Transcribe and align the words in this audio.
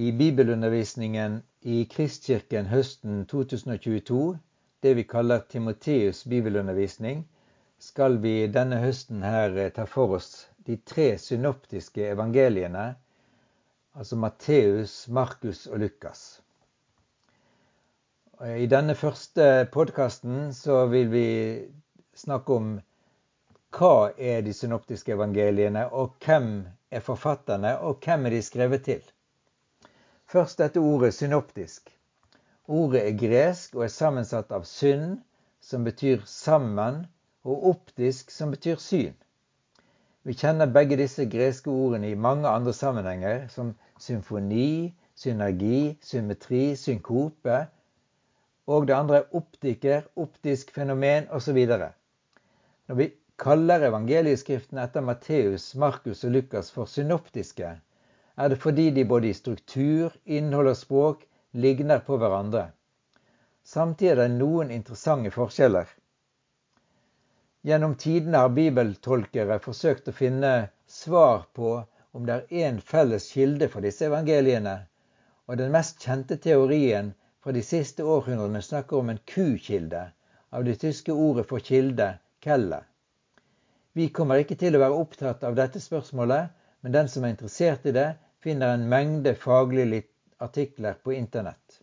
I 0.00 0.12
bibelundervisningen 0.12 1.40
i 1.60 1.84
Kristkirken 1.90 2.68
høsten 2.70 3.24
2022, 3.26 4.38
det 4.80 4.92
vi 4.94 5.02
kaller 5.02 5.40
Timoteus 5.50 6.20
bibelundervisning, 6.22 7.24
skal 7.82 8.20
vi 8.22 8.46
denne 8.46 8.78
høsten 8.78 9.26
her 9.26 9.58
eh, 9.58 9.72
ta 9.74 9.88
for 9.90 10.14
oss 10.20 10.46
de 10.70 10.76
tre 10.86 11.08
synoptiske 11.18 12.06
evangeliene, 12.12 12.84
altså 13.98 14.20
Matteus, 14.22 14.94
Markus 15.08 15.66
og 15.66 15.82
Lukas. 15.82 16.22
I 18.38 18.70
denne 18.70 18.94
første 18.94 19.66
podkasten 19.74 20.52
vil 20.94 21.10
vi 21.10 21.28
snakke 22.14 22.62
om 22.62 22.72
hva 23.74 24.12
er 24.14 24.46
de 24.46 24.54
synoptiske 24.54 25.18
evangeliene, 25.18 25.88
og 25.90 26.14
hvem 26.22 26.68
er 26.90 27.02
forfatterne, 27.02 27.80
og 27.82 27.98
hvem 27.98 28.30
er 28.30 28.38
de 28.38 28.46
skrevet 28.46 28.86
til? 28.86 29.14
Først 30.28 30.58
dette 30.60 30.80
ordet 30.80 31.14
synoptisk. 31.14 31.88
Ordet 32.68 33.00
er 33.00 33.14
gresk 33.16 33.78
og 33.78 33.86
er 33.86 33.92
sammensatt 33.92 34.50
av 34.52 34.66
synd, 34.68 35.22
som 35.64 35.86
betyr 35.88 36.26
sammen, 36.28 37.06
og 37.48 37.64
optisk, 37.70 38.30
som 38.30 38.52
betyr 38.52 38.76
syn. 38.82 39.14
Vi 40.28 40.36
kjenner 40.36 40.68
begge 40.68 40.98
disse 41.00 41.24
greske 41.32 41.72
ordene 41.72 42.10
i 42.12 42.18
mange 42.26 42.48
andre 42.48 42.74
sammenhenger, 42.76 43.46
som 43.48 43.72
symfoni, 44.04 44.92
synergi, 45.16 45.96
symmetri, 46.04 46.76
synkope, 46.76 47.62
og 48.68 48.86
det 48.90 48.98
andre 48.98 49.22
er 49.22 49.36
optiker, 49.40 50.04
optisk 50.20 50.74
fenomen 50.76 51.30
osv. 51.32 51.56
Når 51.64 53.00
vi 53.00 53.10
kaller 53.40 53.88
evangelieskriften 53.88 54.84
etter 54.84 55.00
Matteus, 55.08 55.70
Markus 55.74 56.26
og 56.28 56.36
Lukas 56.36 56.68
for 56.74 56.84
synoptiske, 56.84 57.78
er 58.38 58.48
det 58.48 58.60
fordi 58.62 58.90
de 58.94 59.04
både 59.04 59.28
i 59.28 59.34
struktur, 59.34 60.12
innhold 60.24 60.70
og 60.70 60.76
språk 60.78 61.24
ligner 61.58 61.98
på 62.06 62.16
hverandre. 62.22 62.68
Samtidig 63.66 64.12
er 64.12 64.20
det 64.20 64.36
noen 64.36 64.70
interessante 64.70 65.32
forskjeller. 65.34 65.88
Gjennom 67.66 67.96
tidene 67.98 68.44
har 68.44 68.54
bibeltolkere 68.54 69.58
forsøkt 69.64 70.08
å 70.08 70.14
finne 70.14 70.52
svar 70.86 71.48
på 71.58 71.72
om 72.14 72.28
det 72.28 72.36
er 72.36 72.68
én 72.68 72.78
felles 72.92 73.26
kilde 73.34 73.68
for 73.72 73.84
disse 73.84 74.06
evangeliene, 74.06 74.76
og 75.50 75.58
den 75.58 75.74
mest 75.74 75.98
kjente 76.06 76.38
teorien 76.38 77.10
fra 77.42 77.52
de 77.56 77.64
siste 77.66 78.06
århundrene 78.06 78.62
snakker 78.62 79.02
om 79.02 79.10
en 79.10 79.20
kukilde, 79.26 80.04
av 80.54 80.64
det 80.64 80.78
tyske 80.84 81.12
ordet 81.12 81.48
for 81.50 81.64
kilde, 81.64 82.12
kelle. 82.40 82.84
Vi 83.98 84.08
kommer 84.14 84.40
ikke 84.40 84.56
til 84.62 84.78
å 84.78 84.84
være 84.86 85.02
opptatt 85.02 85.42
av 85.44 85.58
dette 85.58 85.82
spørsmålet, 85.82 86.54
men 86.80 86.94
den 86.94 87.10
som 87.10 87.26
er 87.26 87.34
interessert 87.34 87.86
i 87.90 87.96
det, 87.98 88.08
finner 88.42 88.74
en 88.74 88.88
mengde 88.88 89.34
faglige 89.34 90.02
artikler 90.38 90.98
på 91.02 91.12
internett. 91.12 91.80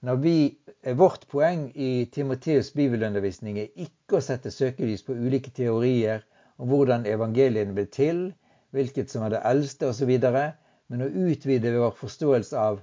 Vi, 0.00 0.58
eh, 0.82 0.96
vårt 0.96 1.28
poeng 1.28 1.72
i 1.74 2.10
Timoteus' 2.12 2.74
bibelundervisning 2.74 3.58
er 3.58 3.72
ikke 3.74 4.18
å 4.18 4.22
sette 4.22 4.52
søkelys 4.54 5.02
på 5.02 5.16
ulike 5.16 5.50
teorier 5.50 6.22
om 6.58 6.68
hvordan 6.70 7.06
evangeliene 7.06 7.74
ble 7.74 7.86
til, 7.90 8.20
hvilket 8.70 9.10
som 9.10 9.24
er 9.26 9.34
det 9.34 9.42
eldste 9.50 9.88
osv., 9.90 10.12
men 10.88 11.02
å 11.04 11.10
utvide 11.28 11.74
vår 11.74 11.96
forståelse 11.98 12.58
av 12.58 12.78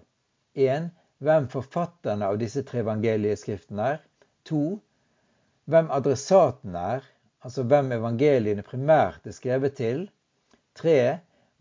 1. 0.55 0.89
Hvem 1.23 1.47
forfatterne 1.49 2.27
av 2.27 2.37
disse 2.41 2.65
tre 2.67 2.81
evangelieskriftene 2.83 3.87
er. 3.95 4.01
2. 4.49 4.79
Hvem 5.71 5.87
adressaten 5.95 6.75
er, 6.77 7.05
altså 7.41 7.63
hvem 7.63 7.93
evangeliene 7.95 8.65
primært 8.67 9.25
er 9.25 9.37
skrevet 9.37 9.77
til. 9.79 10.03
3 10.81 10.97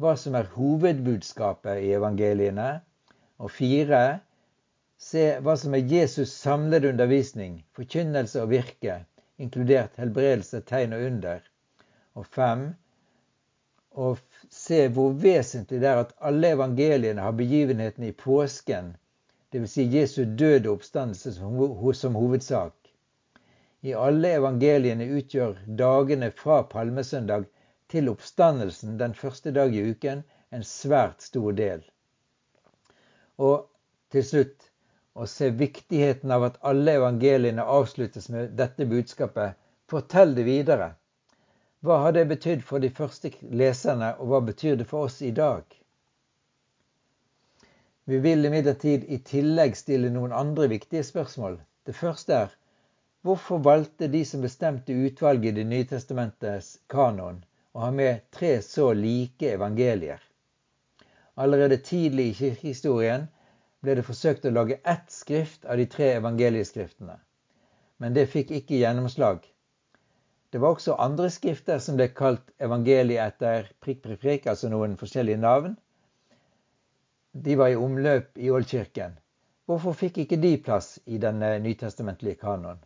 hva 0.03 0.14
som 0.19 0.34
er 0.39 0.50
hovedbudskapet 0.55 1.83
i 1.84 1.92
evangeliene. 1.97 2.69
Og 3.39 3.50
fire, 3.50 4.03
se 4.98 5.25
hva 5.45 5.56
som 5.61 5.75
er 5.77 5.86
Jesus' 5.91 6.34
samlede 6.45 6.91
undervisning, 6.95 7.59
forkynnelse 7.77 8.42
og 8.42 8.53
virke, 8.55 9.01
inkludert 9.39 9.98
helbredelse, 10.01 10.63
tegn 10.67 10.95
og 10.96 11.07
under. 11.11 11.42
Og 12.14 12.27
fem, 12.27 12.69
og 13.95 14.19
se 14.51 14.86
hvor 14.91 15.14
vesentlig 15.23 15.80
det 15.83 15.91
er 15.91 16.02
at 16.02 16.14
alle 16.20 16.55
evangeliene 16.57 17.23
har 17.23 17.35
begivenhetene 17.39 18.11
i 18.11 18.17
påsken, 18.19 18.95
dvs. 19.55 19.70
Si 19.70 19.85
Jesu 19.90 20.24
døde 20.39 20.70
oppstandelse 20.70 21.35
som 21.35 22.19
hovedsak. 22.19 22.74
I 23.85 23.92
alle 23.95 24.33
evangeliene 24.39 25.07
utgjør 25.19 25.58
dagene 25.79 26.30
fra 26.35 26.63
palmesøndag 26.70 27.45
til 27.95 28.11
oppstandelsen 28.11 28.99
den 28.99 29.15
første 29.15 29.55
dag 29.55 29.75
i 29.75 29.85
uken 29.95 30.25
en 30.55 30.67
svært 30.67 31.23
stor 31.23 31.55
del. 31.59 31.85
Og 33.39 33.69
til 34.15 34.27
slutt 34.27 34.71
å 35.15 35.27
se 35.31 35.51
viktigheten 35.55 36.33
av 36.35 36.49
at 36.49 36.59
alle 36.71 36.97
evangeliene 36.99 37.63
avsluttes 37.77 38.27
med 38.35 38.57
dette 38.59 38.87
budskapet. 38.91 39.55
Fortell 39.91 40.35
det 40.35 40.47
videre. 40.49 40.89
Hva 41.87 42.01
har 42.03 42.17
det 42.17 42.27
betydd 42.33 42.65
for 42.67 42.83
de 42.83 42.91
første 42.91 43.31
leserne, 43.63 44.15
og 44.19 44.33
hva 44.33 44.41
betyr 44.49 44.79
det 44.81 44.89
for 44.91 45.07
oss 45.07 45.21
i 45.23 45.31
dag? 45.37 45.63
Vi 48.11 48.19
vil 48.25 48.45
imidlertid 48.49 49.07
i 49.07 49.21
tillegg 49.31 49.77
stille 49.79 50.11
noen 50.13 50.35
andre 50.35 50.67
viktige 50.73 51.05
spørsmål. 51.07 51.61
Det 51.87 51.95
første 51.97 52.39
er 52.47 52.57
hvorfor 53.25 53.63
valgte 53.65 54.11
de 54.13 54.25
som 54.29 54.43
bestemte 54.45 54.93
utvalget 54.93 55.53
i 55.53 55.61
Det 55.61 55.69
nye 55.71 55.87
testamentets 55.89 56.79
kanon, 56.89 57.45
å 57.74 57.83
ha 57.83 57.90
med 57.90 58.30
tre 58.30 58.57
så 58.62 58.92
like 58.95 59.51
evangelier. 59.51 60.23
Allerede 61.35 61.80
tidlig 61.83 62.29
i 62.30 62.36
kirkehistorien 62.39 63.27
ble 63.83 63.96
det 63.98 64.07
forsøkt 64.07 64.46
å 64.46 64.52
lage 64.55 64.79
ett 64.92 65.11
skrift 65.11 65.67
av 65.67 65.80
de 65.80 65.86
tre 65.90 66.13
evangelieskriftene. 66.20 67.17
Men 67.98 68.14
det 68.14 68.29
fikk 68.30 68.52
ikke 68.55 68.79
gjennomslag. 68.79 69.42
Det 70.55 70.61
var 70.63 70.77
også 70.77 70.95
andre 71.02 71.27
skrifter 71.34 71.80
som 71.83 71.98
ble 71.98 72.07
kalt 72.14 72.52
evangeliet 72.63 73.34
etter 73.34 73.67
prikk, 73.83 74.05
prikk, 74.05 74.20
prikk, 74.23 74.46
altså 74.52 74.70
noen 74.70 74.95
forskjellige 75.01 75.42
navn. 75.42 75.74
De 77.34 77.57
var 77.58 77.73
i 77.73 77.79
omløp 77.79 78.39
i 78.39 78.52
Oldkirken. 78.55 79.17
Hvorfor 79.67 79.96
fikk 79.98 80.20
ikke 80.23 80.39
de 80.39 80.52
plass 80.63 81.01
i 81.11 81.18
denne 81.18 81.57
nytestamentlige 81.64 82.39
kanoen? 82.45 82.79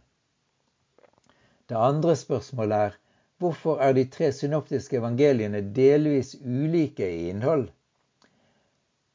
Det 1.69 1.77
andre 1.77 2.15
spørsmålet 2.17 2.87
er 2.87 2.97
Hvorfor 3.39 3.79
er 3.79 3.93
de 3.95 4.05
tre 4.11 4.33
synoptiske 4.35 4.99
evangeliene 4.99 5.61
delvis 5.75 6.35
ulike 6.43 7.07
i 7.07 7.29
innhold? 7.31 7.69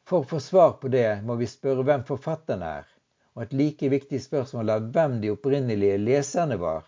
For 0.07 0.23
å 0.23 0.27
få 0.27 0.39
svar 0.43 0.77
på 0.79 0.91
det 0.91 1.23
må 1.27 1.35
vi 1.39 1.47
spørre 1.47 1.83
hvem 1.87 2.05
forfatterne 2.07 2.69
er, 2.79 2.87
og 3.35 3.43
et 3.43 3.55
like 3.59 3.89
viktig 3.91 4.21
spørsmål 4.23 4.71
er 4.71 4.87
hvem 4.95 5.19
de 5.23 5.31
opprinnelige 5.33 5.99
leserne 5.99 6.59
var. 6.61 6.85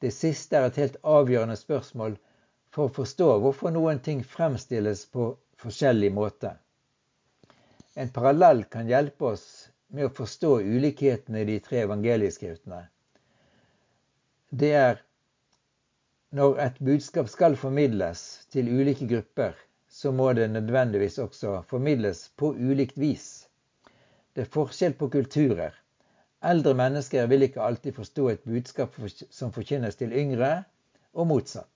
Det 0.00 0.12
siste 0.12 0.58
er 0.58 0.68
et 0.68 0.80
helt 0.82 1.00
avgjørende 1.02 1.56
spørsmål 1.56 2.18
for 2.74 2.88
å 2.88 2.94
forstå 2.98 3.30
hvorfor 3.40 3.72
noen 3.72 4.02
ting 4.04 4.20
fremstilles 4.24 5.06
på 5.12 5.30
forskjellig 5.62 6.12
måte. 6.12 6.52
En 7.96 8.12
parallell 8.12 8.66
kan 8.68 8.88
hjelpe 8.90 9.32
oss 9.32 9.46
med 9.88 10.10
å 10.10 10.12
forstå 10.12 10.58
ulikhetene 10.60 11.40
i 11.40 11.48
de 11.48 11.56
tre 11.64 11.86
evangelieskriftene. 11.86 12.82
Det 14.52 14.72
er 14.76 15.00
når 16.36 16.58
et 16.60 16.78
budskap 16.84 17.28
skal 17.32 17.54
formidles 17.56 18.22
til 18.52 18.68
ulike 18.68 19.06
grupper, 19.08 19.54
så 19.88 20.10
må 20.12 20.32
det 20.36 20.50
nødvendigvis 20.50 21.18
også 21.22 21.62
formidles 21.70 22.26
på 22.36 22.50
ulikt 22.52 22.98
vis. 23.00 23.26
Det 24.34 24.44
er 24.44 24.50
forskjell 24.56 24.92
på 25.00 25.08
kulturer. 25.08 25.72
Eldre 26.44 26.74
mennesker 26.76 27.26
vil 27.30 27.46
ikke 27.46 27.62
alltid 27.64 27.96
forstå 27.96 28.28
et 28.28 28.42
budskap 28.44 28.98
som 29.30 29.52
forkynnes 29.54 29.96
til 29.96 30.12
yngre, 30.12 30.64
og 31.16 31.26
motsatt. 31.30 31.70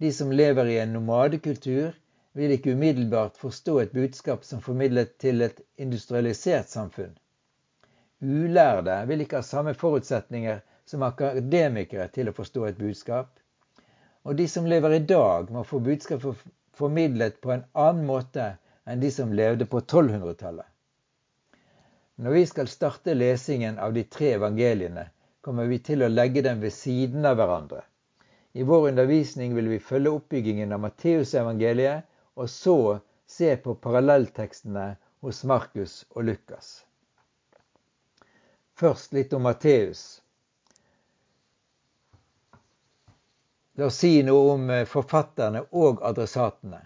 De 0.00 0.10
som 0.12 0.34
lever 0.34 0.68
i 0.68 0.78
en 0.82 0.92
nomadekultur, 0.98 1.94
vil 2.34 2.52
ikke 2.52 2.74
umiddelbart 2.74 3.38
forstå 3.40 3.78
et 3.80 3.94
budskap 3.94 4.44
som 4.44 4.60
formidlet 4.60 5.14
til 5.22 5.40
et 5.46 5.62
industrialisert 5.78 6.68
samfunn. 6.68 7.14
Ulærde 8.20 8.98
vil 9.08 9.24
ikke 9.24 9.40
ha 9.40 9.46
samme 9.46 9.74
forutsetninger 9.74 10.60
som 10.84 11.06
akademikere 11.06 12.10
til 12.12 12.28
å 12.28 12.36
forstå 12.36 12.66
et 12.68 12.78
budskap. 12.82 13.30
Og 14.24 14.36
de 14.36 14.46
som 14.48 14.66
lever 14.66 14.96
i 14.96 15.04
dag, 15.04 15.50
må 15.52 15.64
få 15.68 15.78
budskapet 15.84 16.44
formidlet 16.74 17.40
på 17.44 17.52
en 17.52 17.64
annen 17.72 18.06
måte 18.08 18.54
enn 18.88 19.00
de 19.00 19.10
som 19.12 19.32
levde 19.32 19.66
på 19.68 19.80
1200-tallet. 19.80 20.66
Når 22.16 22.36
vi 22.38 22.44
skal 22.46 22.70
starte 22.70 23.14
lesingen 23.14 23.78
av 23.78 23.92
de 23.92 24.04
tre 24.06 24.34
evangeliene, 24.36 25.08
kommer 25.44 25.66
vi 25.68 25.80
til 25.82 26.04
å 26.04 26.08
legge 26.08 26.44
dem 26.46 26.60
ved 26.62 26.72
siden 26.72 27.26
av 27.26 27.36
hverandre. 27.40 27.82
I 28.54 28.62
vår 28.62 28.88
undervisning 28.92 29.54
vil 29.56 29.68
vi 29.68 29.80
følge 29.82 30.12
oppbyggingen 30.14 30.72
av 30.72 30.80
Matteusevangeliet, 30.84 32.06
og 32.38 32.48
så 32.50 32.76
se 33.26 33.50
på 33.60 33.74
parallelltekstene 33.82 34.86
hos 35.26 35.42
Markus 35.44 36.04
og 36.14 36.28
Lukas. 36.30 36.84
Først 38.78 39.12
litt 39.14 39.34
om 39.34 39.44
Matteus. 39.46 40.22
La 43.76 43.86
oss 43.90 43.96
si 44.04 44.22
noe 44.22 44.52
om 44.52 44.68
eh, 44.70 44.84
forfatterne 44.86 45.64
og 45.84 46.02
adressatene. 46.06 46.78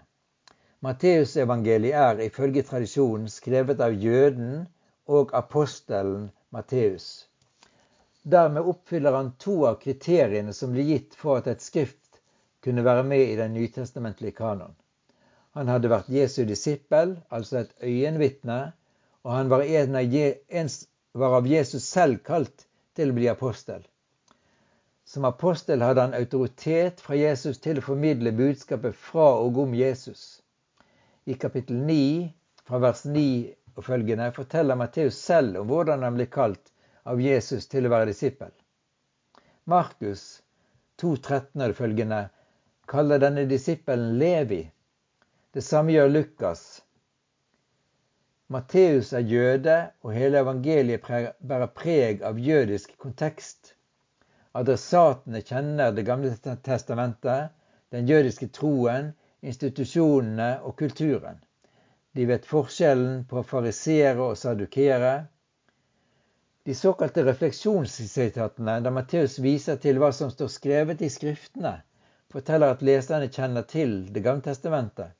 Matteusevangeliet 0.85 1.97
er 2.03 2.21
ifølge 2.25 2.63
tradisjonen 2.65 3.27
skrevet 3.29 3.83
av 3.85 3.93
jøden 3.93 4.63
og 5.17 5.33
apostelen 5.37 6.29
Matteus. 6.55 7.27
Dermed 8.23 8.65
oppfyller 8.71 9.13
han 9.19 9.29
to 9.45 9.59
av 9.69 9.77
kriteriene 9.83 10.53
som 10.53 10.73
ble 10.73 10.87
gitt 10.87 11.19
for 11.19 11.37
at 11.37 11.51
et 11.53 11.61
skrift 11.61 12.19
kunne 12.65 12.85
være 12.87 13.05
med 13.11 13.25
i 13.27 13.37
den 13.37 13.53
nytestamentlige 13.53 14.39
kanon. 14.41 14.73
Han 15.57 15.69
hadde 15.69 15.93
vært 15.93 16.09
Jesu 16.13 16.41
disippel, 16.49 17.15
altså 17.29 17.61
et 17.61 17.77
øyenvitne, 17.85 18.59
og 19.25 19.35
han 19.35 19.53
var, 19.53 19.61
en 19.61 20.01
av, 20.01 20.17
en, 20.49 20.73
var 21.13 21.37
av 21.37 21.53
Jesus 21.53 21.85
selv 21.85 22.23
kalt 22.25 22.65
til 22.97 23.13
å 23.13 23.19
bli 23.21 23.29
apostel. 23.29 23.85
Som 25.09 25.25
apostel 25.25 25.81
hadde 25.81 26.01
han 26.01 26.13
autoritet 26.13 26.99
fra 27.01 27.15
Jesus 27.17 27.57
til 27.57 27.79
å 27.79 27.81
formidle 27.81 28.29
budskapet 28.37 28.93
fra 28.93 29.31
og 29.41 29.55
om 29.63 29.71
Jesus. 29.73 30.43
I 31.25 31.33
kapittel 31.33 31.79
9, 31.87 32.27
fra 32.69 32.77
vers 32.83 33.01
9 33.09 33.23
og 33.73 33.87
følgende, 33.87 34.27
forteller 34.35 34.77
Matteus 34.77 35.17
selv 35.17 35.63
om 35.63 35.71
hvordan 35.71 36.05
han 36.05 36.19
ble 36.19 36.27
kalt 36.29 36.69
av 37.09 37.23
Jesus 37.25 37.65
til 37.71 37.87
å 37.89 37.91
være 37.95 38.11
disippel. 38.11 38.51
Markus 39.73 40.43
2.13 41.01 41.65
og 41.71 41.75
følgende 41.81 42.21
kaller 42.93 43.25
denne 43.25 43.47
disippelen 43.49 44.13
Levi. 44.21 44.61
Det 45.57 45.65
samme 45.65 45.97
gjør 45.97 46.13
Lukas. 46.13 46.63
Matteus 48.53 49.09
er 49.17 49.25
jøde, 49.25 49.81
og 50.05 50.13
hele 50.13 50.45
evangeliet 50.45 51.09
bærer 51.41 51.75
preg 51.81 52.21
av 52.21 52.37
jødisk 52.37 52.93
kontekst. 53.01 53.73
Adressatene 54.57 55.41
kjenner 55.45 55.91
Det 55.91 56.03
gamle 56.03 56.31
testamentet, 56.63 57.51
den 57.91 58.07
jødiske 58.09 58.47
troen, 58.53 59.13
institusjonene 59.41 60.59
og 60.65 60.75
kulturen. 60.77 61.37
De 62.17 62.25
vet 62.25 62.47
forskjellen 62.49 63.25
på 63.29 63.43
farisere 63.43 64.31
og 64.31 64.37
sadukere. 64.37 65.27
De 66.65 66.75
såkalte 66.75 67.23
refleksjonssitatene, 67.25 68.79
der 68.83 68.93
Matteus 68.93 69.37
viser 69.39 69.77
til 69.77 70.01
hva 70.01 70.09
som 70.13 70.33
står 70.33 70.49
skrevet 70.53 71.01
i 71.05 71.11
Skriftene, 71.13 71.75
forteller 72.33 72.73
at 72.73 72.81
leserne 72.85 73.29
kjenner 73.29 73.69
til 73.69 74.01
Det 74.13 74.23
gamle 74.25 74.45
testamentet. 74.49 75.13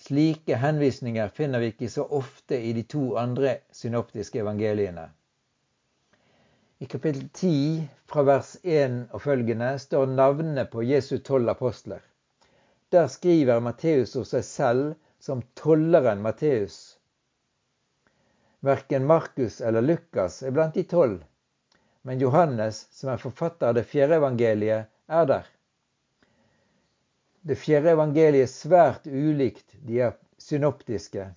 Slike 0.00 0.56
henvisninger 0.56 1.28
finner 1.28 1.60
vi 1.60 1.72
ikke 1.72 1.88
så 1.92 2.06
ofte 2.18 2.58
i 2.58 2.72
de 2.72 2.82
to 2.88 3.16
andre 3.20 3.58
synoptiske 3.72 4.40
evangeliene. 4.40 5.10
I 6.82 6.86
kapittel 6.86 7.28
10 7.28 7.88
fra 8.08 8.22
vers 8.24 8.56
1 8.62 9.10
og 9.12 9.20
følgende 9.20 9.66
står 9.82 10.06
navnene 10.14 10.62
på 10.64 10.80
Jesu 10.88 11.18
tolv 11.20 11.50
apostler. 11.52 12.00
Der 12.88 13.10
skriver 13.12 13.60
Matteus 13.60 14.14
om 14.16 14.24
seg 14.24 14.46
selv 14.48 14.86
som 15.20 15.42
tolleren 15.60 16.22
Matteus. 16.24 16.78
Verken 18.64 19.04
Markus 19.10 19.58
eller 19.60 19.84
Lukas 19.84 20.38
er 20.40 20.56
blant 20.56 20.78
de 20.78 20.86
tolv, 20.88 21.18
men 22.00 22.24
Johannes, 22.24 22.86
som 22.96 23.12
er 23.12 23.20
forfatter 23.20 23.68
av 23.68 23.76
det 23.76 23.84
fjerde 23.92 24.16
evangeliet, 24.22 24.88
er 25.04 25.28
der. 25.28 25.52
Det 27.44 27.58
fjerde 27.60 27.92
evangeliet 27.92 28.46
er 28.48 28.54
svært 28.54 29.04
ulikt 29.04 29.76
de 29.84 30.00
er 30.08 30.16
synoptiske. 30.40 31.28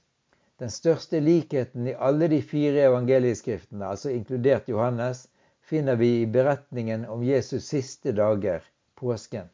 Den 0.63 0.71
største 0.71 1.19
likheten 1.19 1.91
i 1.91 1.99
alle 1.99 2.31
de 2.31 2.39
fire 2.39 2.87
evangelieskriftene, 2.87 3.91
altså 3.91 4.15
inkludert 4.15 4.71
Johannes, 4.71 5.27
finner 5.73 5.95
vi 5.95 6.21
i 6.21 6.25
beretningen 6.27 7.05
om 7.05 7.23
Jesus 7.23 7.65
siste 7.65 8.11
dager, 8.11 8.63
påsken. 8.95 9.47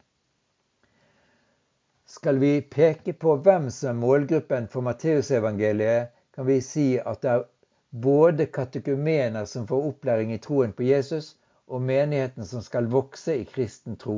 Skal 2.06 2.38
vi 2.38 2.62
peke 2.62 3.14
på 3.14 3.36
hvem 3.36 3.70
som 3.72 3.94
er 3.94 4.00
målgruppen 4.02 4.66
for 4.68 4.84
Matteusevangeliet, 4.84 6.10
kan 6.36 6.46
vi 6.50 6.58
si 6.62 6.84
at 7.00 7.22
det 7.24 7.30
er 7.32 7.46
både 7.90 8.50
katekumener 8.52 9.48
som 9.48 9.68
får 9.70 9.86
opplæring 9.94 10.34
i 10.36 10.42
troen 10.44 10.74
på 10.76 10.84
Jesus, 10.84 11.38
og 11.72 11.88
menigheten 11.88 12.44
som 12.46 12.66
skal 12.68 12.92
vokse 12.92 13.38
i 13.40 13.46
kristen 13.48 13.96
tro 13.96 14.18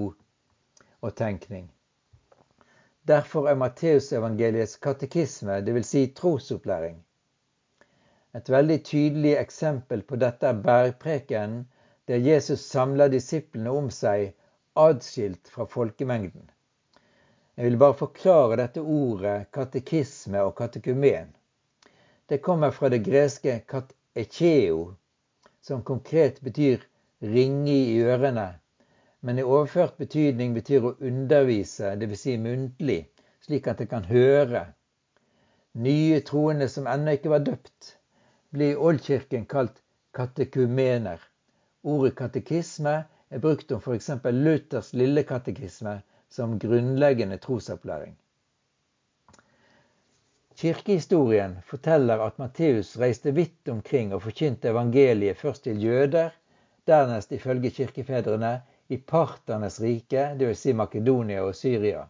og 1.06 1.15
tenkning. 1.21 1.68
Derfor 3.06 3.51
er 3.51 3.62
Matteusevangeliets 3.62 4.80
katekisme, 4.81 5.59
dvs. 5.62 5.94
Si 5.94 6.07
trosopplæring. 6.18 6.97
Et 8.33 8.50
veldig 8.50 8.80
tydelig 8.89 9.36
eksempel 9.38 10.01
på 10.01 10.18
dette 10.18 10.50
er 10.50 10.65
bergprekenen, 10.65 11.68
der 12.07 12.18
Jesus 12.18 12.63
samler 12.65 13.09
disiplene 13.09 13.71
om 13.71 13.89
seg, 13.94 14.33
adskilt 14.74 15.51
fra 15.51 15.68
folkemengden. 15.69 16.50
Jeg 17.56 17.65
vil 17.65 17.77
bare 17.77 17.98
forklare 18.00 18.57
dette 18.62 18.81
ordet 18.81 19.51
katekisme 19.53 20.42
og 20.42 20.56
katekumen. 20.57 21.30
Det 22.30 22.42
kommer 22.42 22.71
fra 22.71 22.89
det 22.89 23.03
greske 23.03 23.59
katekeo, 23.68 24.95
som 25.62 25.83
konkret 25.83 26.39
betyr 26.42 26.81
ringe 27.21 27.74
i 27.75 28.00
ørene, 28.01 28.47
men 29.21 29.39
i 29.39 29.45
overført 29.45 29.97
betydning 30.01 30.56
betyr 30.56 30.88
å 30.88 30.95
undervise, 31.06 31.94
dvs. 32.01 32.21
Si 32.24 32.38
muntlig, 32.42 33.01
slik 33.45 33.68
at 33.68 33.83
det 33.83 33.92
kan 33.92 34.07
høre. 34.09 34.63
Nye 35.77 36.21
troende 36.25 36.69
som 36.71 36.88
ennå 36.89 37.13
ikke 37.19 37.33
var 37.36 37.45
døpt, 37.45 37.97
blir 38.50 38.74
i 38.74 38.80
Oldkirken 38.89 39.45
kalt 39.45 39.83
katekumener. 40.18 41.21
Ordet 41.83 42.16
katekisme 42.16 42.95
er 43.30 43.39
brukt 43.42 43.72
om 43.72 43.81
f.eks. 43.81 44.10
Luthers 44.24 44.94
lille 44.94 45.24
katekisme, 45.24 46.01
som 46.30 46.60
grunnleggende 46.60 47.38
trosopplæring. 47.38 48.13
Kirkehistorien 50.62 51.56
forteller 51.66 52.22
at 52.22 52.38
Matteus 52.39 52.94
reiste 53.00 53.33
vidt 53.33 53.69
omkring 53.74 54.13
og 54.13 54.22
forkynte 54.22 54.69
evangeliet 54.69 55.38
først 55.38 55.63
til 55.63 55.81
jøder, 55.83 56.30
dernest 56.88 57.31
ifølge 57.31 57.72
kirkefedrene 57.72 58.54
i 58.89 58.98
parternes 58.98 59.80
rike, 59.81 60.28
dvs. 60.38 60.62
Si 60.62 60.74
Makedonia 60.74 61.42
og 61.42 61.56
Syria. 61.56 62.06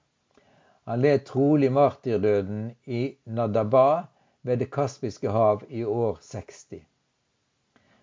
Han 0.90 1.02
led 1.02 1.26
trolig 1.26 1.72
martyrdøden 1.72 2.72
i 2.86 3.16
Nadaba 3.26 4.04
ved 4.44 4.58
Det 4.58 4.72
kaspiske 4.72 5.30
hav 5.30 5.62
i 5.70 5.84
år 5.84 6.18
60. 6.22 6.91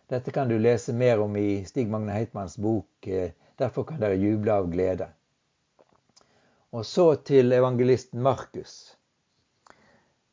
Dette 0.08 0.32
kan 0.32 0.49
du 0.49 0.58
lese 0.58 0.93
mer 0.93 1.20
om 1.20 1.37
i 1.37 1.64
Stig 1.69 1.90
Magne 1.93 2.14
Heitmanns 2.16 2.56
bok. 2.56 3.06
Eh, 3.06 3.31
derfor 3.60 3.84
kan 3.84 4.00
dere 4.00 4.16
juble 4.16 4.55
av 4.55 4.70
glede. 4.72 5.10
Og 6.72 6.87
så 6.87 7.14
til 7.28 7.52
evangelisten 7.52 8.22
Markus. 8.25 8.78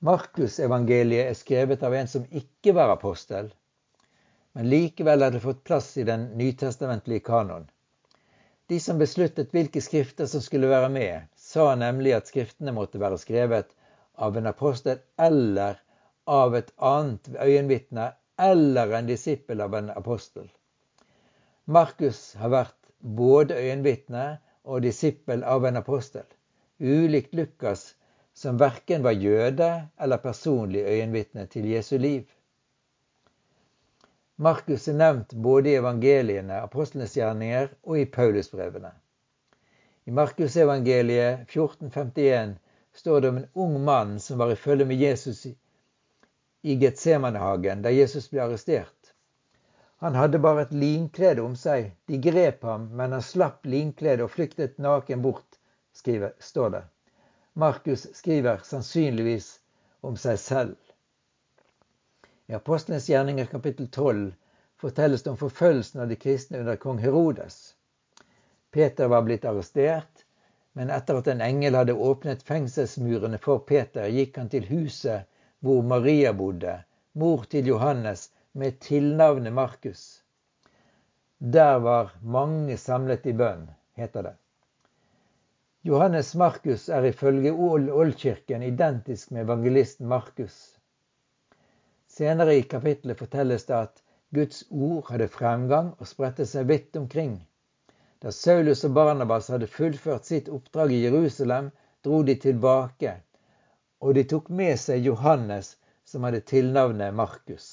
Markusevangeliet 0.06 1.28
er 1.28 1.36
skrevet 1.36 1.84
av 1.84 1.94
en 1.98 2.08
som 2.08 2.26
ikke 2.32 2.76
var 2.78 2.92
apostel, 2.94 3.52
men 4.56 4.68
likevel 4.72 5.24
hadde 5.26 5.44
fått 5.44 5.64
plass 5.68 5.96
i 5.98 6.08
den 6.08 6.28
nytestamentlige 6.40 7.24
kanon. 7.28 7.68
De 8.72 8.80
som 8.80 9.00
besluttet 9.02 9.52
hvilke 9.52 9.82
skrifter 9.84 10.30
som 10.30 10.44
skulle 10.44 10.72
være 10.72 10.92
med, 10.94 11.28
sa 11.36 11.74
nemlig 11.76 12.16
at 12.16 12.32
skriftene 12.32 12.74
måtte 12.76 13.02
være 13.02 13.20
skrevet 13.20 13.76
av 14.16 14.38
en 14.38 14.48
apostel 14.52 15.02
eller 15.20 15.82
av 16.26 16.56
et 16.56 16.72
annet 16.80 17.36
øyenvitne 17.36 18.14
eller 18.38 18.92
en 18.92 19.08
disippel 19.08 19.62
av 19.62 19.76
en 19.76 19.90
apostel. 19.90 20.50
Markus 21.66 22.36
har 22.36 22.52
vært 22.54 22.90
både 23.00 23.58
øyenvitne 23.58 24.26
og 24.64 24.82
disippel 24.86 25.44
av 25.44 25.66
en 25.66 25.78
apostel, 25.80 26.26
ulikt 26.80 27.34
Lukas, 27.34 27.96
som 28.34 28.60
verken 28.60 29.04
var 29.04 29.16
jøde 29.16 29.70
eller 29.98 30.18
personlig 30.18 30.84
øyenvitne 30.84 31.46
til 31.48 31.70
Jesu 31.72 31.98
liv. 31.98 32.26
Markus 34.36 34.88
er 34.92 34.98
nevnt 35.00 35.34
både 35.34 35.72
i 35.72 35.80
evangeliene, 35.80 36.60
apostlenes 36.60 37.16
gjerninger 37.16 37.70
og 37.84 38.00
i 38.00 38.06
Paulusbrevene. 38.06 38.92
I 40.06 40.12
Markusevangeliet 40.12 41.48
1451 41.48 42.58
står 42.94 43.22
det 43.22 43.30
om 43.30 43.38
en 43.38 43.48
ung 43.54 43.78
mann 43.84 44.20
som 44.20 44.38
var 44.38 44.52
i 44.52 44.58
følge 44.60 44.86
med 44.86 45.00
Jesus 45.02 45.46
i 46.66 46.76
Getsemanehagen, 46.82 47.82
da 47.86 47.92
Jesus 47.94 48.30
ble 48.30 48.42
arrestert. 48.42 49.12
Han 50.02 50.16
hadde 50.16 50.40
bare 50.42 50.64
et 50.66 50.72
linklede 50.74 51.44
om 51.46 51.54
seg. 51.56 51.92
De 52.10 52.18
grep 52.18 52.64
ham, 52.66 52.88
men 52.98 53.14
han 53.14 53.22
slapp 53.22 53.68
linkledet 53.70 54.26
og 54.26 54.32
flyktet 54.34 54.80
naken 54.82 55.22
bort, 55.22 55.60
skriver, 55.94 56.34
står 56.40 56.72
det. 56.74 56.82
Markus 57.54 58.08
skriver 58.18 58.66
sannsynligvis 58.66 59.52
om 60.02 60.18
seg 60.18 60.40
selv. 60.42 60.74
I 62.50 62.58
Apostlenes 62.58 63.12
gjerninger 63.14 63.46
kapittel 63.54 63.88
12 63.88 64.34
fortelles 64.82 65.24
det 65.24 65.36
om 65.36 65.38
forfølgelsen 65.38 66.02
av 66.02 66.10
de 66.10 66.18
kristne 66.26 66.64
under 66.66 66.82
kong 66.82 66.98
Herodes. 67.06 67.76
Peter 68.74 69.14
var 69.14 69.22
blitt 69.30 69.46
arrestert, 69.46 70.26
men 70.74 70.90
etter 70.90 71.22
at 71.22 71.30
en 71.30 71.46
engel 71.46 71.78
hadde 71.78 71.94
åpnet 72.10 72.42
fengselsmurene 72.44 73.38
for 73.46 73.62
Peter, 73.70 74.10
gikk 74.10 74.42
han 74.42 74.50
til 74.50 74.66
huset 74.74 75.30
hvor 75.66 75.82
Maria 75.82 76.30
bodde, 76.38 76.76
mor 77.18 77.48
til 77.50 77.66
Johannes, 77.66 78.28
med 78.54 78.76
tilnavnet 78.86 79.54
Markus. 79.54 80.02
Der 81.40 81.80
var 81.82 82.12
mange 82.22 82.78
samlet 82.78 83.26
i 83.26 83.34
bønn, 83.34 83.64
heter 83.98 84.28
det. 84.28 84.34
Johannes 85.90 86.36
Markus 86.36 86.86
er 86.90 87.10
ifølge 87.10 87.56
Oldkirken 87.58 88.62
identisk 88.64 89.34
med 89.34 89.48
evangelisten 89.48 90.08
Markus. 90.08 90.56
Senere 92.14 92.60
i 92.60 92.70
kapittelet 92.70 93.18
fortelles 93.26 93.66
det 93.66 93.78
at 93.80 94.06
Guds 94.38 94.64
ord 94.70 95.10
hadde 95.10 95.32
fremgang 95.34 95.94
og 95.98 96.14
spredte 96.14 96.46
seg 96.46 96.70
vidt 96.70 97.02
omkring. 97.02 97.40
Da 98.22 98.30
Saulus 98.30 98.86
og 98.86 98.94
Barnabas 99.02 99.50
hadde 99.50 99.74
fullført 99.82 100.30
sitt 100.30 100.50
oppdrag 100.60 100.94
i 100.94 101.04
Jerusalem, 101.08 101.74
dro 102.06 102.22
de 102.22 102.38
tilbake, 102.38 103.18
og 104.06 104.14
de 104.14 104.24
tok 104.30 104.50
med 104.54 104.78
seg 104.78 105.06
Johannes, 105.10 105.72
som 106.06 106.26
hadde 106.28 106.44
tilnavnet 106.46 107.14
Markus. 107.18 107.70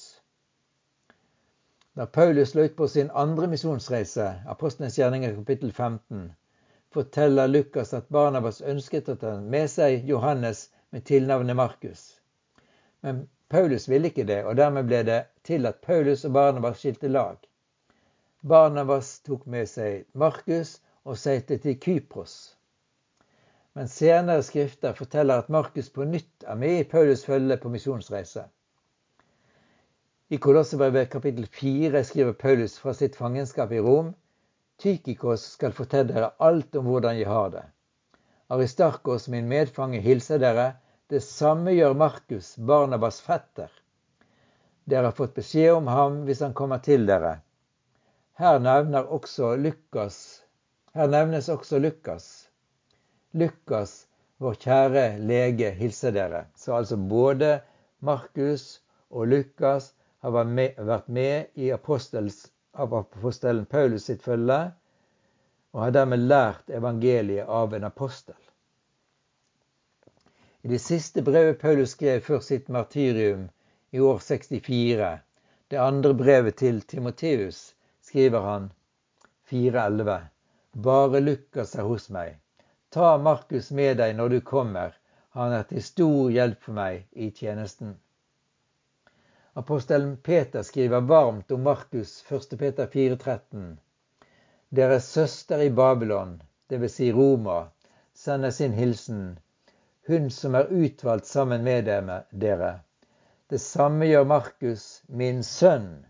Da 1.93 2.07
Paulus 2.09 2.55
la 2.55 2.63
ut 2.65 2.75
på 2.75 2.87
sin 2.89 3.11
andre 3.13 3.47
misjonsreise, 3.51 4.31
Apostelens 4.49 4.97
gjerninger 4.97 5.35
kapittel 5.35 5.69
15, 5.71 6.23
forteller 6.93 7.51
Lukas 7.51 7.93
at 7.93 8.09
Barnabas 8.09 8.63
ønsket 8.73 9.11
å 9.13 9.15
ta 9.21 9.35
med 9.41 9.69
seg 9.69 10.09
Johannes 10.09 10.63
med 10.89 11.05
tilnavnet 11.05 11.59
Markus. 11.59 12.01
Men 13.05 13.27
Paulus 13.53 13.85
ville 13.89 14.09
ikke 14.09 14.25
det, 14.25 14.41
og 14.41 14.57
dermed 14.57 14.89
ble 14.89 15.03
det 15.05 15.19
til 15.45 15.69
at 15.69 15.85
Paulus 15.85 16.25
og 16.25 16.33
Barnabas 16.39 16.81
skilte 16.81 17.13
lag. 17.13 17.37
Barnabas 18.41 19.19
tok 19.29 19.45
med 19.45 19.69
seg 19.69 20.09
Markus 20.17 20.79
og 21.05 21.21
seilte 21.21 21.61
til 21.61 21.77
Kypros. 21.77 22.55
Men 23.73 23.87
senere 23.89 24.43
skrifter 24.45 24.93
forteller 24.93 25.41
at 25.41 25.49
Markus 25.49 25.89
på 25.89 26.05
nytt 26.05 26.45
er 26.47 26.59
med 26.59 26.79
i 26.79 26.89
Paulus 26.89 27.25
følge 27.25 27.57
på 27.57 27.71
misjonsreise. 27.73 28.47
I 30.29 30.37
Kolossebrevet 30.37 31.09
kapittel 31.09 31.45
4 31.45 32.03
skriver 32.03 32.33
Paulus 32.33 32.77
fra 32.81 32.93
sitt 32.97 33.15
fangenskap 33.15 33.71
i 33.73 33.81
Rom 33.81 34.13
Tykikos 34.81 35.43
skal 35.55 35.73
fortelle 35.77 36.11
dere 36.11 36.29
alt 36.43 36.75
om 36.75 36.87
hvordan 36.89 37.17
jeg 37.19 37.29
har 37.29 37.49
det. 37.53 37.63
Aristarkos, 38.51 39.27
min 39.29 39.47
medfange, 39.47 40.01
hilser 40.01 40.41
dere. 40.41 40.65
Det 41.09 41.21
samme 41.23 41.71
gjør 41.71 41.93
Markus, 41.93 42.55
Barnabas 42.57 43.21
fetter. 43.21 43.69
Dere 44.89 45.07
har 45.07 45.17
fått 45.17 45.35
beskjed 45.37 45.71
om 45.77 45.87
ham 45.87 46.23
hvis 46.27 46.41
han 46.43 46.55
kommer 46.57 46.81
til 46.83 47.05
dere. 47.07 47.37
Her, 48.41 48.59
også 49.03 49.55
Lukas. 49.55 50.17
Her 50.93 51.07
nevnes 51.07 51.49
også 51.49 51.79
Lukas. 51.79 52.49
Lukas, 53.33 54.07
vår 54.37 54.57
kjære 54.61 55.03
lege, 55.25 55.71
hilser 55.79 56.13
dere. 56.13 56.45
Så 56.55 56.75
altså 56.77 56.97
både 56.97 57.61
Markus 57.99 58.81
og 59.09 59.27
Lukas 59.31 59.93
har 60.21 60.35
vært 60.35 61.07
med 61.07 61.57
i 61.57 61.71
apostels 61.73 62.51
av 62.73 62.93
apostelen 62.93 63.65
Paulus 63.65 64.05
sitt 64.09 64.21
følge, 64.21 64.59
og 65.73 65.81
har 65.81 65.95
dermed 65.95 66.27
lært 66.29 66.69
evangeliet 66.69 67.49
av 67.49 67.73
en 67.73 67.89
apostel. 67.89 68.37
I 70.63 70.69
det 70.71 70.79
siste 70.79 71.25
brevet 71.25 71.59
Paulus 71.59 71.95
skrev 71.97 72.21
før 72.23 72.39
sitt 72.45 72.69
martyrium 72.69 73.49
i 73.91 73.99
år 73.99 74.21
64, 74.21 75.09
det 75.73 75.81
andre 75.81 76.13
brevet 76.13 76.61
til 76.61 76.81
Timoteus, 76.81 77.73
skriver 78.01 78.45
han 78.45 78.69
4.11.: 79.49 80.21
Bare 80.85 81.19
Lukas 81.19 81.75
er 81.75 81.89
hos 81.89 82.09
meg. 82.13 82.42
Ta 82.93 83.17
Markus 83.17 83.71
med 83.71 83.97
deg 83.97 84.11
når 84.15 84.29
du 84.29 84.41
kommer. 84.45 84.91
Han 85.33 85.53
er 85.57 85.63
til 85.65 85.81
stor 85.81 86.27
hjelp 86.29 86.59
for 86.61 86.77
meg 86.77 87.07
i 87.17 87.31
tjenesten. 87.33 87.95
Apostelen 89.57 90.11
Peter 90.27 90.61
skriver 90.61 91.01
varmt 91.09 91.51
om 91.51 91.63
Markus 91.65 92.11
1. 92.29 92.53
Peter 92.59 92.85
4,13. 92.93 93.63
Deres 94.69 95.09
søster 95.09 95.65
i 95.65 95.71
Babylon, 95.81 96.37
dvs. 96.69 96.93
Si 96.99 97.09
Roma, 97.11 97.57
sender 98.13 98.53
sin 98.53 98.77
hilsen, 98.77 99.39
hun 100.07 100.29
som 100.29 100.55
er 100.61 100.69
utvalgt 100.69 101.25
sammen 101.25 101.65
med 101.65 101.89
dere. 102.29 102.71
Det 103.49 103.61
samme 103.61 104.05
gjør 104.05 104.29
Markus, 104.37 104.87
min 105.07 105.43
sønn. 105.43 106.05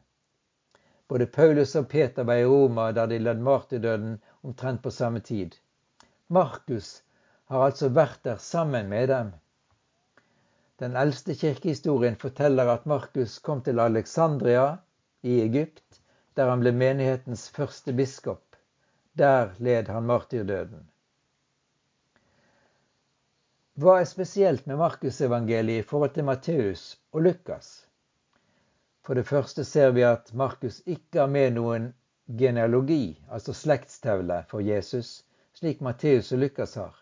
Både 1.08 1.32
Paulus 1.32 1.76
og 1.80 1.88
Peter 1.88 2.28
var 2.28 2.44
i 2.44 2.46
Roma 2.46 2.92
da 2.92 3.08
de 3.08 3.24
led 3.24 3.40
martyrdøden 3.40 4.18
omtrent 4.44 4.84
på 4.84 4.92
samme 4.92 5.20
tid. 5.20 5.56
Markus 6.34 6.92
har 7.52 7.66
altså 7.70 7.90
vært 7.94 8.24
der 8.26 8.40
sammen 8.42 8.88
med 8.90 9.10
dem. 9.12 9.34
Den 10.82 10.96
eldste 10.98 11.36
kirkehistorien 11.38 12.16
forteller 12.22 12.72
at 12.74 12.88
Markus 12.90 13.38
kom 13.40 13.62
til 13.66 13.80
Alexandria 13.80 14.64
i 15.22 15.36
Egypt, 15.44 16.00
der 16.36 16.50
han 16.50 16.64
ble 16.64 16.72
menighetens 16.74 17.46
første 17.54 17.94
biskop. 17.94 18.58
Der 19.18 19.54
led 19.60 19.92
han 19.94 20.10
martyrdøden. 20.10 20.88
Hva 23.78 24.00
er 24.00 24.10
spesielt 24.10 24.66
med 24.70 24.78
Markusevangeliet 24.78 25.84
i 25.84 25.88
forhold 25.90 26.16
til 26.16 26.26
Matteus 26.26 26.86
og 27.12 27.28
Lukas? 27.28 27.70
For 29.06 29.14
det 29.18 29.28
første 29.30 29.66
ser 29.66 29.94
vi 29.94 30.06
at 30.08 30.34
Markus 30.34 30.82
ikke 30.86 31.20
har 31.20 31.30
med 31.30 31.56
noen 31.60 31.88
genealogi, 32.42 33.20
altså 33.30 33.54
slektstavle, 33.54 34.44
for 34.50 34.62
Jesus, 34.62 35.24
slik 35.54 35.82
Matteus 35.82 36.32
og 36.32 36.40
Lukas 36.40 36.76
har. 36.76 36.96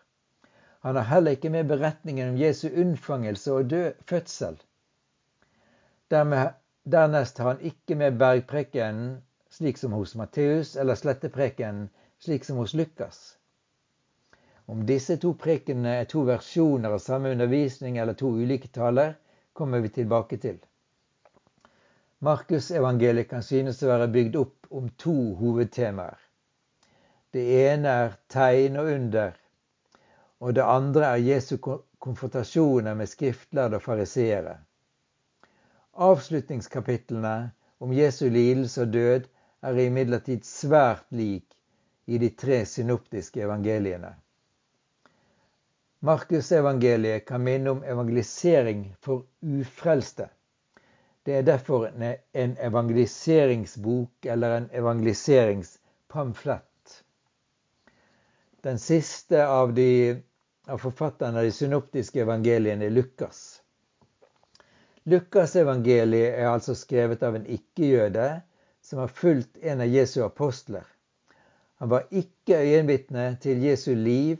Han 0.82 0.96
har 0.96 1.08
heller 1.10 1.36
ikke 1.36 1.50
med 1.50 1.68
beretningen 1.70 2.32
om 2.32 2.38
Jesu 2.40 2.68
unnfangelse 2.68 3.52
og 3.52 3.70
død, 3.70 3.92
fødsel. 4.06 4.56
Dermed, 6.10 6.54
dernest 6.84 7.38
har 7.38 7.54
han 7.54 7.60
ikke 7.60 7.94
med 7.94 8.18
bergprekenen 8.18 9.22
slik 9.50 9.78
som 9.78 9.92
hos 9.92 10.14
Matteus, 10.16 10.76
eller 10.76 10.94
sletteprekenen 10.94 11.88
slik 12.18 12.44
som 12.44 12.56
hos 12.56 12.74
Lukas. 12.74 13.38
Om 14.66 14.86
disse 14.86 15.16
to 15.20 15.32
prekenene 15.34 15.94
er 16.00 16.10
to 16.10 16.22
versjoner 16.26 16.94
av 16.94 17.02
samme 17.04 17.32
undervisning 17.34 17.98
eller 17.98 18.16
to 18.18 18.30
ulike 18.30 18.68
taler, 18.72 19.14
kommer 19.52 19.82
vi 19.84 19.88
tilbake 19.88 20.38
til. 20.40 20.58
Markusevangeliet 22.22 23.28
kan 23.30 23.42
synes 23.42 23.82
å 23.82 23.90
være 23.90 24.10
bygd 24.14 24.38
opp 24.38 24.68
om 24.70 24.88
to 25.04 25.16
hovedtemaer. 25.40 26.21
Det 27.32 27.44
ene 27.64 27.88
er 27.88 28.16
tegn 28.28 28.76
og 28.76 28.90
under, 28.92 29.32
og 30.40 30.54
det 30.54 30.64
andre 30.68 31.14
er 31.14 31.24
Jesu 31.24 31.56
konfrontasjoner 31.62 32.94
med 32.98 33.08
skriftlærde 33.08 33.78
og 33.78 33.82
fariseere. 33.82 34.56
Avslutningskapitlene 35.92 37.36
om 37.80 37.92
Jesu 37.96 38.26
lidelse 38.28 38.82
og 38.82 38.92
død 38.92 39.28
er 39.62 39.78
imidlertid 39.86 40.44
svært 40.44 41.06
lik 41.10 41.56
i 42.06 42.18
de 42.18 42.28
tre 42.42 42.64
synoptiske 42.66 43.40
evangeliene. 43.46 44.14
Markusevangeliet 46.02 47.24
kan 47.28 47.40
minne 47.40 47.70
om 47.70 47.84
evangelisering 47.86 48.88
for 49.00 49.24
ufrelste. 49.42 50.26
Det 51.26 51.36
er 51.38 51.46
derfor 51.46 51.86
en 52.34 52.56
evangeliseringsbok 52.58 54.26
eller 54.26 54.56
en 54.56 54.68
evangeliseringspamflett. 54.74 56.66
Den 58.62 58.78
siste 58.78 59.46
av 59.46 59.74
de 59.74 60.22
av 60.66 60.78
forfatterne 60.78 61.38
av 61.38 61.44
de 61.44 61.52
synoptiske 61.52 62.20
evangeliene, 62.22 62.86
er 62.86 62.94
Lukas. 62.94 63.62
Lukasevangeliet 65.02 66.38
er 66.38 66.46
altså 66.46 66.76
skrevet 66.78 67.24
av 67.26 67.34
en 67.34 67.48
ikke-jøde 67.50 68.28
som 68.86 69.02
har 69.02 69.10
fulgt 69.10 69.58
en 69.58 69.82
av 69.82 69.90
Jesu 69.90 70.20
apostler. 70.22 70.86
Han 71.82 71.90
var 71.90 72.06
ikke 72.14 72.60
øyenvitne 72.62 73.26
til 73.42 73.66
Jesu 73.66 73.96
liv, 73.98 74.38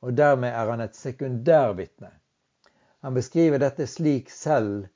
og 0.00 0.16
dermed 0.16 0.48
er 0.48 0.70
han 0.72 0.80
et 0.80 0.96
sekundærvitne. 0.96 2.08
Han 3.04 3.14
beskriver 3.14 3.60
dette 3.60 3.84
slik 3.86 4.30
selv 4.32 4.86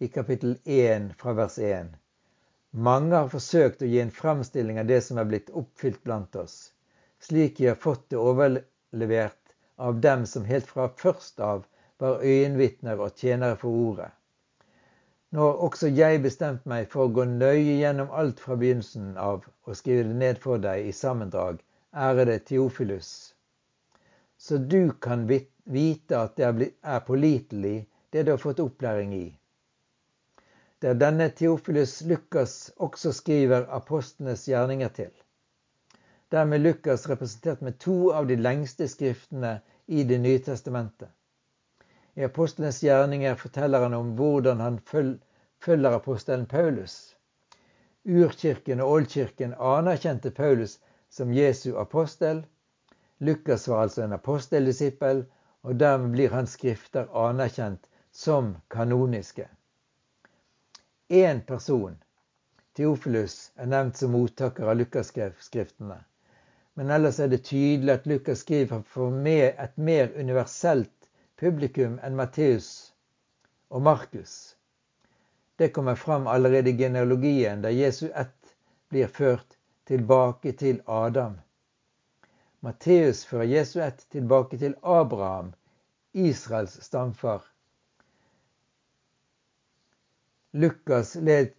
i 0.00 0.08
kapittel 0.08 0.56
1 0.64 1.12
fra 1.20 1.36
vers 1.36 1.58
1. 1.58 1.92
Mange 2.72 3.12
har 3.12 3.28
forsøkt 3.28 3.84
å 3.84 3.92
gi 3.92 4.00
en 4.00 4.10
fremstilling 4.10 4.80
av 4.80 4.88
det 4.88 5.02
som 5.04 5.20
er 5.20 5.28
blitt 5.28 5.52
oppfylt 5.52 6.00
blant 6.00 6.36
oss, 6.40 6.71
slik 7.26 7.60
jeg 7.60 7.74
har 7.74 7.82
fått 7.82 8.08
det 8.10 8.20
overlevert 8.20 9.54
av 9.76 10.00
dem 10.00 10.26
som 10.26 10.44
helt 10.48 10.66
fra 10.70 10.88
først 11.04 11.40
av 11.40 11.64
var 12.02 12.24
øyenvitner 12.26 13.00
og 13.00 13.14
tjenere 13.22 13.58
for 13.60 13.82
ordet. 13.88 14.10
Nå 15.32 15.44
har 15.46 15.60
også 15.66 15.88
jeg 15.96 16.22
bestemt 16.24 16.66
meg 16.68 16.90
for 16.92 17.06
å 17.06 17.12
gå 17.18 17.24
nøye 17.28 17.78
gjennom 17.78 18.10
alt 18.22 18.40
fra 18.42 18.56
begynnelsen 18.60 19.14
av 19.16 19.46
og 19.64 19.78
skrive 19.78 20.08
det 20.10 20.18
ned 20.24 20.40
for 20.42 20.60
deg 20.60 20.88
i 20.90 20.96
sammendrag, 20.96 21.62
ærede 22.08 22.38
Teofilus, 22.48 23.12
så 24.42 24.58
du 24.58 24.92
kan 25.06 25.24
vite 25.30 26.18
at 26.18 26.36
det 26.36 26.72
er 26.82 27.04
pålitelig, 27.06 27.86
det 28.10 28.26
du 28.26 28.32
har 28.34 28.42
fått 28.42 28.60
opplæring 28.60 29.14
i. 29.14 29.26
Det 30.82 30.90
er 30.90 30.98
denne 30.98 31.28
Teofilus 31.30 32.00
Lukas 32.10 32.56
også 32.82 33.12
skriver 33.14 33.68
apostlenes 33.70 34.48
gjerninger 34.50 34.90
til. 34.96 35.12
Dermed 36.32 36.60
Lukas 36.60 37.08
representert 37.08 37.60
med 37.60 37.78
to 37.78 38.12
av 38.12 38.26
de 38.26 38.36
lengste 38.36 38.86
skriftene 38.88 39.60
i 39.86 40.04
Det 40.04 40.16
nye 40.18 40.38
testamentet. 40.38 41.08
I 42.14 42.24
apostlenes 42.24 42.78
gjerninger 42.82 43.34
forteller 43.34 43.82
han 43.84 43.94
om 43.94 44.14
hvordan 44.16 44.60
han 44.60 44.78
følger 45.60 45.92
apostelen 45.92 46.46
Paulus. 46.46 46.94
Urkirken 48.04 48.80
og 48.80 48.92
oldkirken 48.92 49.52
anerkjente 49.60 50.30
Paulus 50.30 50.78
som 51.10 51.34
Jesu 51.36 51.76
apostel. 51.76 52.40
Lukas 53.18 53.68
var 53.68 53.82
altså 53.82 54.02
en 54.02 54.16
aposteldisippel, 54.16 55.24
og 55.62 55.76
dermed 55.80 56.14
blir 56.16 56.32
hans 56.32 56.54
skrifter 56.56 57.12
anerkjent 57.26 57.84
som 58.10 58.54
kanoniske. 58.70 59.50
Én 61.10 61.44
person, 61.44 62.00
Theofilus, 62.72 63.52
er 63.56 63.68
nevnt 63.68 64.00
som 64.00 64.16
mottaker 64.16 64.72
av 64.72 64.80
Lukas-skriftene. 64.80 66.00
Men 66.74 66.90
ellers 66.90 67.18
er 67.20 67.28
det 67.28 67.44
tydelig 67.44 67.92
at 67.92 68.06
Lukas 68.06 68.38
skriver 68.38 68.80
for 68.82 69.26
et 69.28 69.76
mer 69.76 70.12
universelt 70.16 71.08
publikum 71.36 71.98
enn 72.02 72.16
Matteus 72.16 72.68
og 73.68 73.82
Markus. 73.82 74.56
Det 75.58 75.72
kommer 75.72 75.94
fram 75.94 76.26
allerede 76.26 76.70
i 76.70 76.76
genealogien, 76.76 77.62
der 77.62 77.76
Jesu 77.76 78.08
ett 78.14 78.54
blir 78.88 79.06
ført 79.06 79.58
tilbake 79.84 80.52
til 80.52 80.80
Adam. 80.86 81.36
Matteus 82.60 83.24
fører 83.26 83.50
Jesu 83.52 83.80
ett 83.80 84.06
tilbake 84.10 84.58
til 84.58 84.74
Abraham, 84.82 85.52
Israels 86.12 86.78
stamfar. 86.84 87.42
Lukas 90.52 91.14
led 91.14 91.52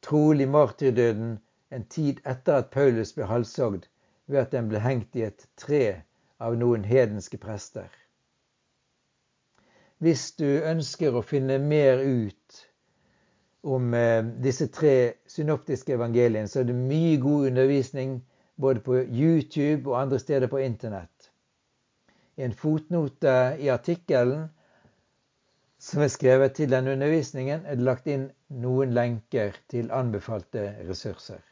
trolig 0.00 0.48
martyrdøden 0.48 1.38
en 1.70 1.84
tid 1.84 2.20
etter 2.26 2.60
at 2.60 2.70
Paulus 2.70 3.12
ble 3.16 3.28
halshogd 3.28 3.88
ved 4.32 4.40
at 4.46 4.54
den 4.54 4.68
ble 4.70 4.80
hengt 4.82 5.16
i 5.16 5.26
et 5.28 5.46
tre 5.60 6.02
av 6.42 6.56
noen 6.58 6.84
hedenske 6.88 7.38
prester. 7.38 7.88
Hvis 10.02 10.32
du 10.34 10.48
ønsker 10.66 11.14
å 11.14 11.22
finne 11.22 11.60
mer 11.62 12.00
ut 12.02 12.62
om 13.62 13.92
eh, 13.94 14.24
disse 14.42 14.66
tre 14.74 14.94
synoptiske 15.30 15.94
evangeliene, 15.94 16.50
så 16.50 16.62
er 16.62 16.72
det 16.72 16.78
mye 16.78 17.20
god 17.22 17.52
undervisning 17.52 18.16
både 18.58 18.82
på 18.82 18.98
YouTube 19.04 19.92
og 19.92 20.00
andre 20.00 20.18
steder 20.18 20.50
på 20.50 20.58
internett. 20.64 21.30
I 22.36 22.48
en 22.48 22.56
fotnote 22.56 23.36
i 23.62 23.70
artikkelen 23.70 24.48
som 25.82 26.02
er 26.02 26.10
skrevet 26.10 26.54
til 26.58 26.70
denne 26.70 26.96
undervisningen, 26.96 27.64
er 27.66 27.78
det 27.78 27.86
lagt 27.86 28.10
inn 28.10 28.28
noen 28.62 28.94
lenker 28.94 29.54
til 29.70 29.90
anbefalte 29.94 30.68
ressurser. 30.88 31.42